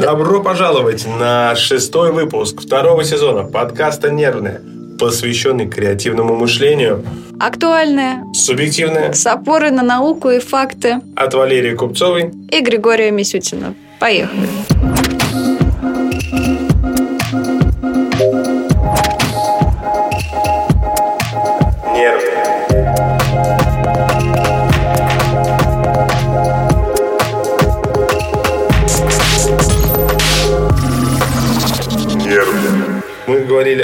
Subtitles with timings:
[0.00, 4.62] Добро пожаловать на шестой выпуск второго сезона подкаста «Нервное»,
[4.98, 7.04] посвященный креативному мышлению.
[7.38, 8.24] Актуальное.
[8.32, 9.12] Субъективное.
[9.12, 11.00] С опорой на науку и факты.
[11.14, 12.30] От Валерии Купцовой.
[12.50, 13.74] И Григория Мисютина.
[13.98, 14.48] Поехали.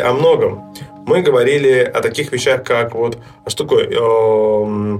[0.06, 0.74] О многом.
[1.06, 4.98] Мы говорили о таких вещах, как вот, а что такое э,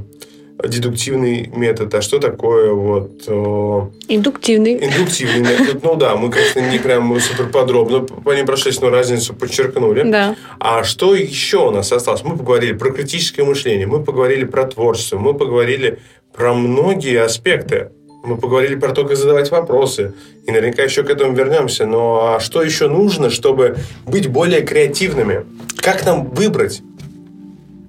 [0.69, 3.25] дедуктивный метод, а что такое вот...
[3.27, 4.75] Э, индуктивный.
[4.75, 5.83] Индуктивный метод.
[5.83, 10.03] Ну да, мы, конечно, не прям супер подробно по ним прошлись, но разницу подчеркнули.
[10.11, 10.37] Да.
[10.61, 12.23] А что еще у нас осталось?
[12.23, 15.99] Мы поговорили про критическое мышление, мы поговорили про творчество, мы поговорили
[16.33, 17.91] про многие аспекты
[18.27, 20.15] мы поговорили про то, как задавать вопросы.
[20.47, 21.87] И наверняка еще к этому вернемся.
[21.87, 25.47] Но а что еще нужно, чтобы быть более креативными?
[25.77, 26.83] Как нам выбрать?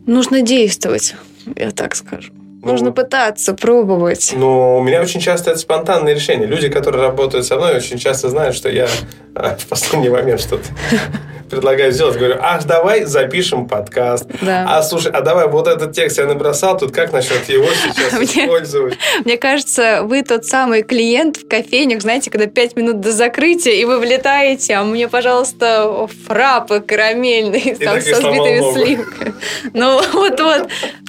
[0.06, 1.16] Нужно действовать,
[1.56, 2.32] я так скажу.
[2.68, 4.34] Ну, Нужно пытаться, пробовать.
[4.36, 6.48] Но у меня очень часто это спонтанное решение.
[6.48, 8.88] Люди, которые работают со мной, очень часто знают, что я
[9.36, 10.66] а, в последний момент что-то
[11.50, 12.18] предлагаю сделать.
[12.18, 14.26] Говорю, ах, давай запишем подкаст.
[14.42, 14.66] Да.
[14.68, 18.98] А слушай, а давай вот этот текст я набросал, тут как насчет его сейчас использовать?
[19.24, 23.86] Мне кажется, вы тот самый клиент в кофейнях, знаете, когда пять минут до закрытия, и
[23.86, 29.34] вы влетаете, а мне, пожалуйста, фрапы карамельные там, со сбитыми сливками.
[29.74, 30.68] Ну, вот-вот.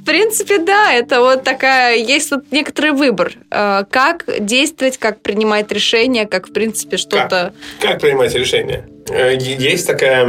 [0.09, 1.97] В принципе, да, это вот такая...
[1.97, 3.35] Есть вот некоторый выбор.
[3.51, 7.53] Э, как действовать, как принимать решения, как, в принципе, что-то...
[7.79, 8.89] Как, как принимать решения?
[9.11, 10.29] Э, есть такая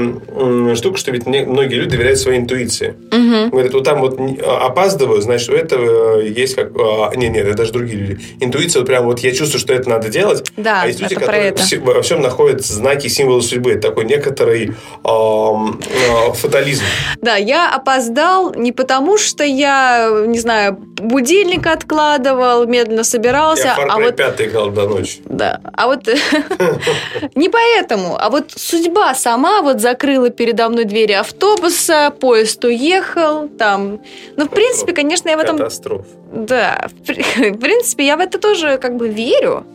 [0.75, 2.95] штука, что ведь многие люди доверяют своей интуиции.
[3.11, 3.51] Угу.
[3.51, 6.71] Говорят, вот там вот а, опаздываю, значит, у этого есть как...
[6.75, 8.19] А, нет, нет, это даже другие люди.
[8.39, 10.49] Интуиция, вот прям вот я чувствую, что это надо делать.
[10.57, 13.71] Да, а есть люди, которые во всем находят знаки, символы судьбы.
[13.71, 16.83] Это такой некоторый э, фатализм.
[17.21, 23.75] Да, я опоздал не потому, что я, не знаю, будильник откладывал, медленно собирался.
[23.77, 24.15] Я а вот...
[24.15, 25.19] 5 играл до ночи.
[25.25, 26.07] Да, а вот
[27.35, 33.99] не поэтому, а вот судьба сама вот закрыла передо мной двери автобуса, поезд уехал, там.
[34.37, 35.57] Ну, в принципе, конечно, я в этом...
[35.57, 36.05] Катастроф.
[36.31, 39.65] Да, в принципе, я в это тоже как бы верю.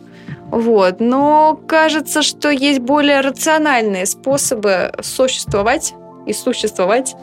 [0.51, 5.93] Вот, но кажется, что есть более рациональные способы существовать
[6.25, 7.15] и существовать.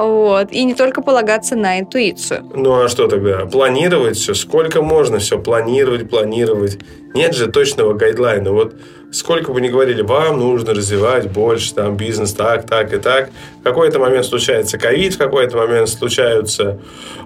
[0.00, 0.50] Вот.
[0.50, 2.50] И не только полагаться на интуицию.
[2.54, 3.44] Ну а что тогда?
[3.44, 4.32] Планировать все?
[4.32, 6.78] Сколько можно все планировать, планировать?
[7.14, 8.50] Нет же точного гайдлайна.
[8.50, 8.74] Вот
[9.12, 13.28] сколько бы ни говорили, вам нужно развивать больше там бизнес так, так и так.
[13.60, 16.80] В какой-то момент случается ковид, в какой-то момент случаются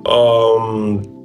[0.05, 1.24] эм,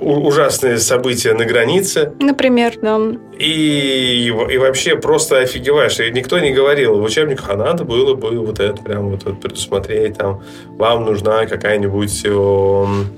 [0.00, 2.12] ужасные события на границе.
[2.20, 2.98] Например, да.
[3.38, 5.98] И, и вообще просто офигеваешь.
[6.00, 9.40] И никто не говорил в учебниках, а надо было бы вот это прям вот, вот
[9.40, 10.18] предусмотреть.
[10.18, 13.08] Там, вам нужна какая-нибудь эм,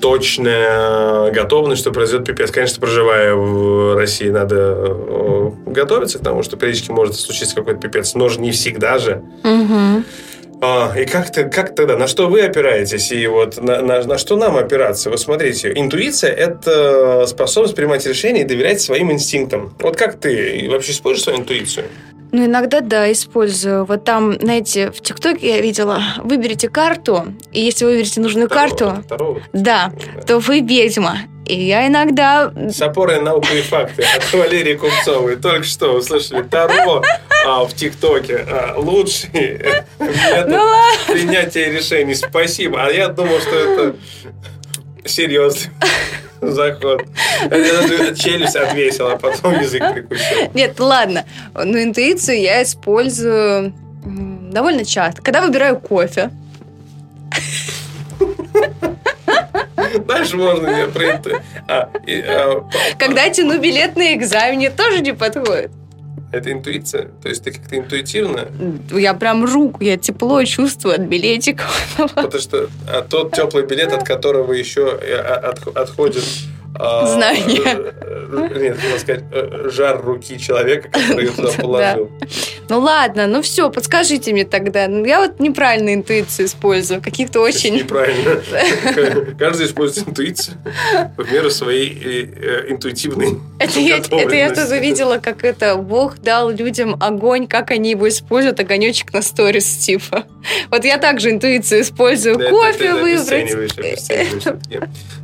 [0.00, 2.50] точная готовность, что произойдет пипец.
[2.50, 8.28] Конечно, проживая в России, надо готовиться к тому, что периодически может случиться какой-то пипец, но
[8.28, 9.22] же не всегда же.
[9.42, 10.04] Угу.
[10.64, 14.16] А, и как, ты, как тогда, на что вы опираетесь и вот на, на, на
[14.16, 15.10] что нам опираться?
[15.10, 19.74] Вот смотрите, интуиция– это способность принимать решения и доверять своим инстинктам.
[19.80, 21.86] Вот как ты вообще используешь свою интуицию?
[22.32, 23.84] Ну, иногда, да, использую.
[23.84, 28.68] Вот там, знаете, в ТикТоке я видела, выберите карту, и если вы выберете нужную второго,
[28.68, 29.42] карту, второго.
[29.52, 31.18] Да, да, то вы ведьма.
[31.44, 32.52] И я иногда...
[32.70, 35.36] С опорой на науку и факты от Валерии Купцовой.
[35.36, 37.02] Только что услышали Таро
[37.46, 38.46] а, в ТикТоке.
[38.48, 39.30] А, лучший
[39.98, 42.14] метод ну, принятия решений.
[42.14, 42.84] Спасибо.
[42.84, 43.96] А я думал, что это
[45.04, 45.70] серьезный
[46.40, 47.02] заход.
[47.42, 50.50] Я даже челюсть отвесила, а потом язык прикусил.
[50.54, 51.24] Нет, ладно.
[51.54, 53.74] Но интуицию я использую
[54.04, 55.22] довольно часто.
[55.22, 56.30] Когда выбираю кофе.
[59.98, 61.20] Дальше можно не про
[61.68, 65.70] а, а, Когда тяну билет на экзамене, тоже не подходит.
[66.32, 67.10] Это интуиция?
[67.22, 68.48] То есть ты как-то интуитивно?
[68.90, 71.96] Я прям руку, я тепло чувствую от билетиков.
[71.96, 76.24] Потому что а тот теплый билет, от которого еще э, от, отходит
[76.76, 77.92] а, Знание.
[78.00, 82.10] Э, нет, хотел сказать, э, жар руки человека, который ее туда положил.
[82.68, 84.88] Ну ладно, ну все, подскажите мне тогда.
[84.88, 87.76] Ну, я вот неправильно интуицию использую, каких-то очень...
[87.76, 88.40] Неправильно.
[89.38, 90.56] Каждый использует интуицию
[91.16, 96.50] в меру своей э, интуитивной Это я, это я тоже видела, как это Бог дал
[96.50, 100.24] людям огонь, как они его используют, огонечек на сторис типа.
[100.70, 102.36] Вот я также интуицию использую.
[102.36, 103.54] Кофе выбрать.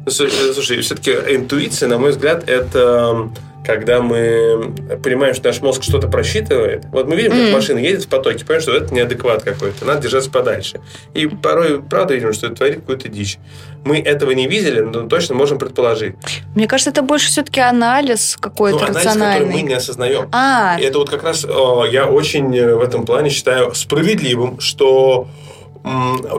[0.06, 3.30] Ну, слушай, все-таки интуиция, на мой взгляд, это
[3.64, 4.72] когда мы
[5.02, 6.84] понимаем, что наш мозг что-то просчитывает.
[6.92, 7.52] Вот мы видим, как mm.
[7.52, 10.80] машина едет в потоке, понимаем, что это неадекват какой-то, надо держаться подальше.
[11.14, 13.38] И порой, правда, видим, что это творит какую-то дичь.
[13.84, 16.14] Мы этого не видели, но точно можем предположить.
[16.54, 19.46] Мне кажется, это больше все-таки анализ какой-то ну, анализ, рациональный.
[19.46, 20.28] который мы не осознаем.
[20.32, 20.78] А.
[20.80, 25.28] И это вот как раз я очень э, в этом плане считаю справедливым, что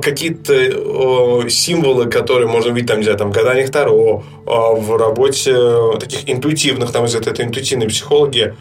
[0.02, 5.56] какие-то символы, которые можно видеть там, где там гадание Таро, а, в работе
[6.00, 8.54] таких интуитивных, там, из этой интуитивной психологии,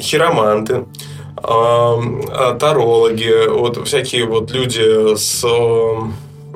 [0.00, 0.84] хироманты,
[1.36, 5.44] а, тарологи, вот всякие вот люди с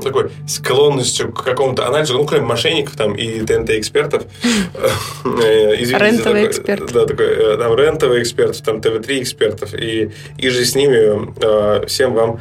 [0.03, 4.25] такой склонностью к какому-то анализу, ну, кроме мошенников там и ТНТ-экспертов.
[5.25, 6.93] Э, рентовый эксперт.
[6.93, 9.75] Да, такой, э, там, рентовый эксперт, там, ТВ-3 экспертов.
[9.75, 12.41] И, и же с ними э, всем вам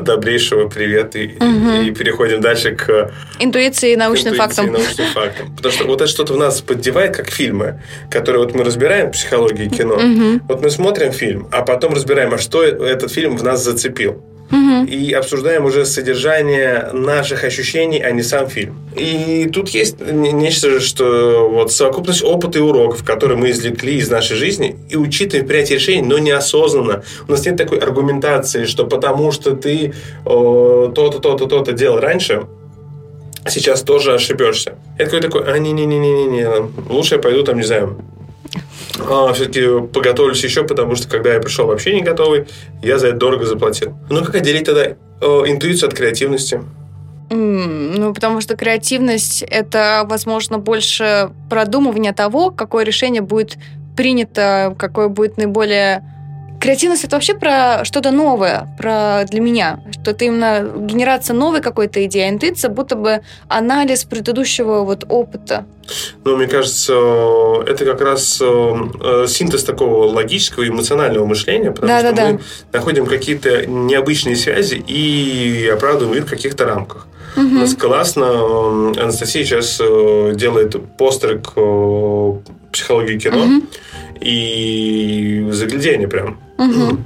[0.00, 1.16] добрейшего привет.
[1.16, 3.12] И, и переходим дальше к...
[3.38, 4.72] Интуиции и научным фактам.
[4.72, 5.54] научным фактам.
[5.56, 9.68] Потому что вот это что-то в нас поддевает, как фильмы, которые вот мы разбираем психологии
[9.68, 10.40] кино.
[10.48, 14.84] Вот мы смотрим фильм, а потом разбираем, а что этот фильм в нас зацепил угу.
[14.86, 18.76] и обсуждаем уже содержание наших ощущений, а не сам фильм.
[18.96, 24.36] И тут есть нечто, что вот совокупность опыта и уроков, которые мы извлекли из нашей
[24.36, 27.02] жизни, и учитываем принятие решений, но неосознанно.
[27.28, 29.94] У нас нет такой аргументации, что потому что ты
[30.24, 32.46] то-то, то-то, то-то делал раньше,
[33.48, 34.76] сейчас тоже ошибешься.
[34.98, 36.48] Это какой такой, а, не-не-не-не-не,
[36.88, 37.96] лучше я пойду там, не знаю,
[38.98, 42.46] а, все-таки поготовлюсь еще, потому что когда я пришел вообще не готовый,
[42.82, 43.96] я за это дорого заплатил.
[44.10, 46.62] Ну, как отделить тогда э, интуицию от креативности?
[47.30, 53.58] Mm, ну, потому что креативность– это, возможно, больше продумывание того, какое решение будет
[53.96, 56.04] принято, какое будет наиболее
[56.66, 62.04] Креативность это вообще про что-то новое, про для меня, что это именно генерация новой какой-то
[62.06, 65.64] идеи, а интуиция будто бы анализ предыдущего вот опыта.
[66.24, 66.92] Ну, мне кажется,
[67.68, 72.38] это как раз э, синтез такого логического и эмоционального мышления, потому да, что да, мы
[72.38, 72.42] да.
[72.72, 77.06] находим какие-то необычные связи и оправдываем мир в каких-то рамках.
[77.36, 77.46] Угу.
[77.46, 78.90] У нас классно.
[79.00, 81.54] Анастасия сейчас э, делает постеры к
[82.76, 83.44] э, психологии кино.
[83.44, 83.66] Угу
[84.20, 86.40] и заглядение прям.
[86.58, 86.98] Угу.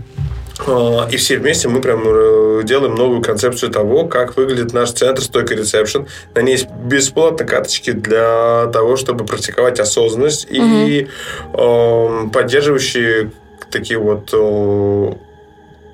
[1.10, 5.54] И все вместе мы прям э, делаем новую концепцию того, как выглядит наш центр стойка
[5.54, 6.06] ресепшн.
[6.34, 10.62] На ней есть бесплатно карточки для того, чтобы практиковать осознанность угу.
[10.62, 11.08] и
[11.54, 13.30] э, поддерживающие
[13.70, 14.28] такие вот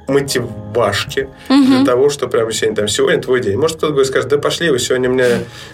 [0.06, 1.64] мотивашки угу.
[1.64, 3.56] для того, что прямо сегодня, там, сегодня твой день.
[3.58, 5.26] Может, кто-то будет скажет, да пошли вы, сегодня мне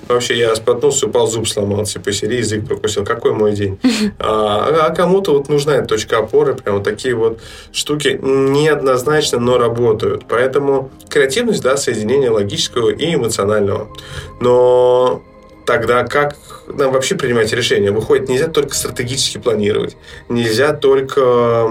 [0.09, 3.05] вообще я споткнулся, упал, зуб сломался, по серии язык прокусил.
[3.05, 3.79] Какой мой день?
[4.19, 7.41] А, а кому-то вот нужна эта точка опоры, прям вот такие вот
[7.73, 10.25] штуки неоднозначно, но работают.
[10.29, 13.89] Поэтому креативность, да, соединение логического и эмоционального.
[14.41, 15.23] Но
[15.67, 16.37] тогда как
[16.67, 17.91] нам вообще принимать решения?
[17.91, 19.97] Выходит, нельзя только стратегически планировать,
[20.29, 21.65] нельзя только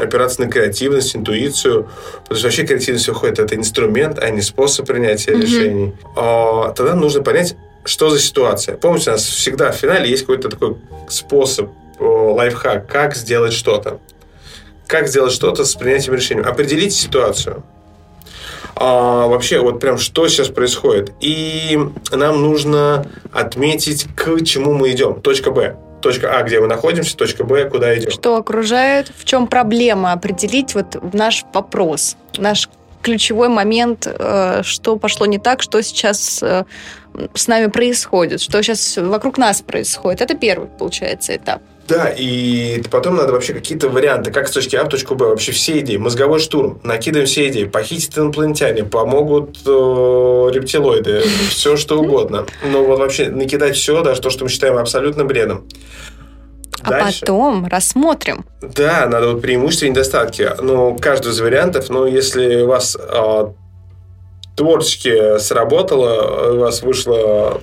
[0.00, 1.88] опираться на креативность, интуицию,
[2.22, 5.40] потому что вообще креативность выходит, это инструмент, а не способ принятия mm-hmm.
[5.40, 5.94] решений.
[6.16, 8.76] А, тогда нужно понять, что за ситуация.
[8.76, 10.76] Помните, у нас всегда в финале есть какой-то такой
[11.08, 14.00] способ, лайфхак, как сделать что-то.
[14.86, 16.42] Как сделать что-то с принятием решения.
[16.42, 17.64] Определите ситуацию
[18.80, 21.12] а, вообще вот прям что сейчас происходит.
[21.20, 21.78] И
[22.12, 25.20] нам нужно отметить, к чему мы идем.
[25.20, 28.12] Точка Б точка А, где мы находимся, точка Б, куда идем.
[28.12, 32.68] Что окружает, в чем проблема, определить вот наш вопрос, наш
[33.02, 36.64] ключевой момент, э, что пошло не так, что сейчас э,
[37.34, 40.20] с нами происходит, что сейчас вокруг нас происходит.
[40.20, 41.62] Это первый, получается, этап.
[41.88, 45.52] Да, и потом надо вообще какие-то варианты, как с точки А в точку Б, вообще
[45.52, 45.96] все идеи.
[45.96, 49.70] Мозговой штурм, накидываем все идеи, похитить инопланетяне, помогут э,
[50.52, 52.44] рептилоиды, все что угодно.
[52.70, 55.66] Но вот вообще накидать все, даже то, что мы считаем абсолютно бредом.
[56.82, 57.20] А Дальше.
[57.20, 58.44] потом рассмотрим.
[58.60, 60.50] Да, надо вот преимущества и недостатки.
[60.60, 63.44] Ну, каждый из вариантов, ну, если у вас э,
[64.56, 67.60] творчески сработало, у вас вышло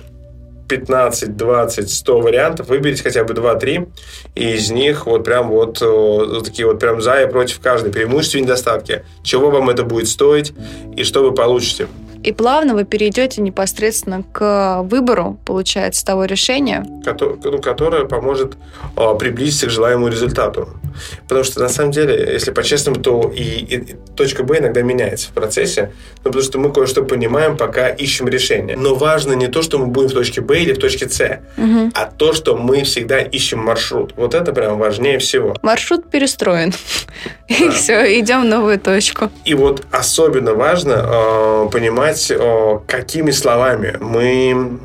[0.68, 3.88] 15, 20, 100 вариантов, выберите хотя бы 2-3,
[4.34, 8.38] и из них вот прям вот, вот такие вот прям за и против каждой преимущества
[8.38, 9.04] и недостатки.
[9.22, 10.52] Чего вам это будет стоить
[10.96, 11.88] и что вы получите.
[12.26, 16.84] И плавно вы перейдете непосредственно к выбору, получается, того решения.
[17.04, 18.56] Которое, ну, которое поможет
[18.96, 20.68] а, приблизиться к желаемому результату.
[21.28, 25.32] Потому что, на самом деле, если по-честному, то и, и точка Б иногда меняется в
[25.32, 25.92] процессе,
[26.24, 28.76] ну, потому что мы кое-что понимаем, пока ищем решение.
[28.76, 31.92] Но важно не то, что мы будем в точке Б или в точке С, угу.
[31.94, 34.14] а то, что мы всегда ищем маршрут.
[34.16, 35.54] Вот это прям важнее всего.
[35.62, 36.72] Маршрут перестроен.
[36.72, 37.54] Да.
[37.54, 39.30] И все, идем в новую точку.
[39.44, 44.78] И вот особенно важно э, понимать, э, какими словами мы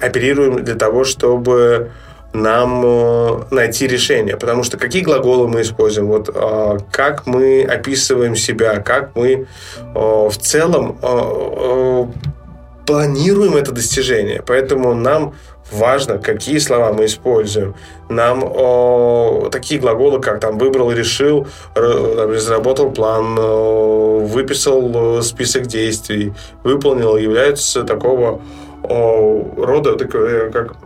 [0.00, 1.90] оперируем для того, чтобы
[2.32, 4.36] нам э, найти решение.
[4.36, 9.46] Потому что какие глаголы мы используем, вот э, как мы описываем себя, как мы
[9.94, 10.98] в целом
[12.86, 14.42] планируем это достижение.
[14.46, 15.34] Поэтому нам
[15.70, 17.74] важно, какие слова мы используем.
[18.08, 23.34] Нам о, такие глаголы, как там выбрал, решил, разработал план,
[24.26, 26.32] выписал список действий,
[26.64, 28.40] выполнил, являются такого
[28.82, 30.76] о, рода, как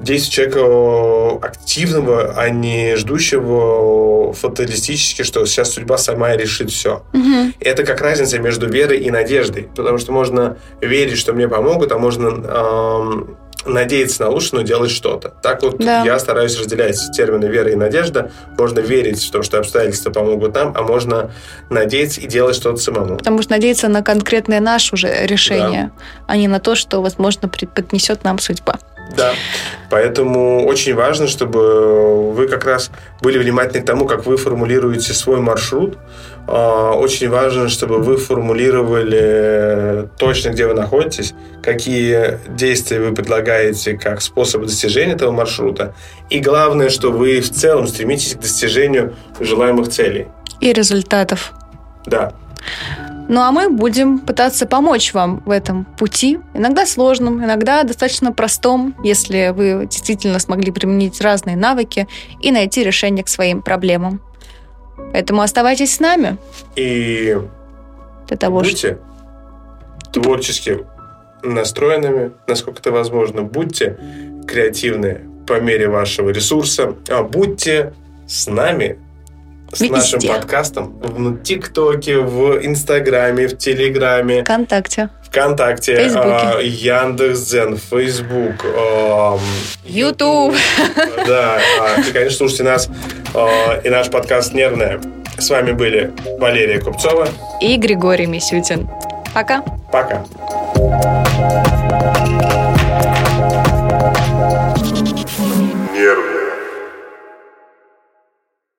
[0.00, 7.02] действие человека активного, а не ждущего фаталистически, что сейчас судьба сама решит все.
[7.12, 7.52] Угу.
[7.60, 9.68] Это как разница между верой и надеждой.
[9.74, 14.90] Потому что можно верить, что мне помогут, а можно эм, надеяться на лучшее, но делать
[14.90, 15.30] что-то.
[15.42, 16.04] Так вот да.
[16.04, 18.30] я стараюсь разделять термины вера и надежда.
[18.58, 21.30] Можно верить в то, что обстоятельства помогут нам, а можно
[21.70, 23.16] надеяться и делать что-то самому.
[23.16, 26.24] Потому что надеяться на конкретное наше уже решение, да.
[26.26, 28.78] а не на то, что, возможно, поднесет нам судьба.
[29.16, 29.32] Да.
[29.90, 35.40] Поэтому очень важно, чтобы вы как раз были внимательны к тому, как вы формулируете свой
[35.40, 35.96] маршрут.
[36.48, 44.20] А, очень важно, чтобы вы формулировали точно, где вы находитесь, какие действия вы предлагаете как
[44.20, 45.94] способ достижения этого маршрута.
[46.30, 50.26] И главное, что вы в целом стремитесь к достижению желаемых целей.
[50.60, 51.52] И результатов.
[52.06, 52.32] Да.
[53.28, 58.94] Ну а мы будем пытаться помочь вам в этом пути, иногда сложном, иногда достаточно простом,
[59.02, 62.06] если вы действительно смогли применить разные навыки
[62.40, 64.20] и найти решение к своим проблемам.
[65.12, 66.36] Поэтому оставайтесь с нами.
[66.76, 67.36] И
[68.28, 68.98] для того, будьте
[70.02, 70.20] что...
[70.20, 70.86] творчески
[71.42, 73.42] настроенными, насколько это возможно.
[73.42, 73.98] Будьте
[74.46, 76.94] креативны по мере вашего ресурса.
[77.08, 77.92] А будьте
[78.26, 78.98] с нами
[79.72, 79.96] с Везде.
[79.96, 84.42] нашим подкастом в ТикТоке, в Инстаграме, в Телеграме.
[84.42, 85.10] ВКонтакте.
[85.24, 88.64] ВКонтакте, а, Яндекс.Зен, Фейсбук,
[89.84, 90.54] Ютуб.
[91.26, 92.88] Да, а, и, конечно, слушайте нас
[93.34, 95.00] а, и наш подкаст «Нервная».
[95.38, 97.28] С вами были Валерия Купцова
[97.60, 98.88] и Григорий Мисютин.
[99.34, 99.62] Пока.
[99.92, 100.24] Пока.